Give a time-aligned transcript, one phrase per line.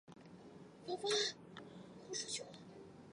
[0.87, 1.07] 曾祖父
[2.09, 2.43] 郭景昭。